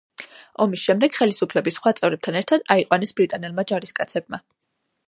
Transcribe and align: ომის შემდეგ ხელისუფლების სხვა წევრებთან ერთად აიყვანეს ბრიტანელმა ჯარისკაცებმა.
ომის 0.63 0.85
შემდეგ 0.87 1.17
ხელისუფლების 1.17 1.77
სხვა 1.81 1.93
წევრებთან 2.01 2.41
ერთად 2.43 2.67
აიყვანეს 2.77 3.17
ბრიტანელმა 3.21 3.69
ჯარისკაცებმა. 3.75 4.43